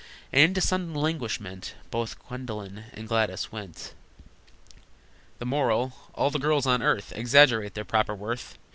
And 0.33 0.41
into 0.41 0.61
sudden 0.61 0.95
languishment 0.95 1.75
Both 1.91 2.17
Gwendolyn 2.25 2.85
and 2.93 3.07
Gladys 3.07 3.51
went. 3.51 3.93
The 5.37 5.45
Moral: 5.45 5.93
All 6.15 6.31
the 6.31 6.39
girls 6.39 6.65
on 6.65 6.81
earth 6.81 7.13
Exaggerate 7.15 7.75
their 7.75 7.85
proper 7.85 8.15
worth. 8.15 8.57